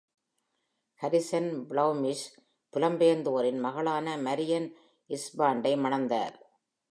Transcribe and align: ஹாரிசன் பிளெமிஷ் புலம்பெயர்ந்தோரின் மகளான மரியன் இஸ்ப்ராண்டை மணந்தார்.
ஹாரிசன் 1.01 1.49
பிளெமிஷ் 1.69 2.25
புலம்பெயர்ந்தோரின் 2.73 3.59
மகளான 3.59 4.17
மரியன் 4.17 4.67
இஸ்ப்ராண்டை 5.09 5.73
மணந்தார். 5.77 6.35